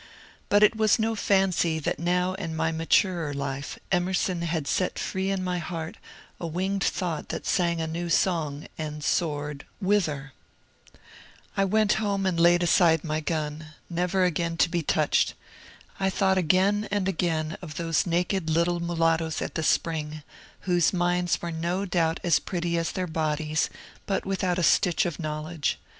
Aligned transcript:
But 0.49 0.63
it 0.63 0.75
was 0.75 0.97
no 0.97 1.13
fancy 1.13 1.77
that 1.77 1.99
now 1.99 2.33
in 2.33 2.55
my 2.55 2.71
maturer 2.71 3.35
life 3.35 3.77
Emerson 3.91 4.41
had 4.41 4.65
set 4.65 4.97
free 4.97 5.29
in 5.29 5.43
my 5.43 5.59
heart 5.59 5.97
a 6.39 6.47
winged 6.47 6.83
thought 6.83 7.29
that 7.29 7.45
sang 7.45 7.79
a 7.79 7.85
new 7.85 8.09
song 8.09 8.65
and 8.79 9.03
soared— 9.03 9.63
whither? 9.89 10.33
I 11.55 11.65
went 11.65 11.93
home 12.01 12.25
and 12.25 12.39
laid 12.39 12.63
aside 12.63 13.03
my 13.03 13.19
gun,— 13.19 13.75
never 13.91 14.23
again 14.23 14.57
to 14.57 14.69
be 14.69 14.81
touched. 14.81 15.35
I 15.99 16.09
thought 16.09 16.35
again 16.39 16.87
and 16.89 17.07
again 17.07 17.55
of 17.61 17.75
those 17.75 18.07
naked 18.07 18.49
little 18.49 18.79
mulattoes 18.79 19.39
at 19.39 19.53
the 19.53 19.61
spring, 19.61 20.23
whose 20.61 20.91
minds 20.91 21.39
were 21.43 21.51
no 21.51 21.85
doubt 21.85 22.19
as 22.23 22.39
pretty 22.39 22.75
as 22.75 22.91
their 22.91 23.05
bodies, 23.05 23.69
but 24.07 24.25
without 24.25 24.57
a 24.57 24.63
stitch 24.63 25.05
of 25.05 25.19
knowledge. 25.19 25.77